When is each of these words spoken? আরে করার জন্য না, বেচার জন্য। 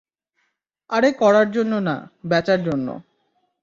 আরে 0.89 1.09
করার 1.13 1.47
জন্য 1.51 1.73
না, 1.79 1.95
বেচার 2.25 2.59
জন্য। 2.63 2.87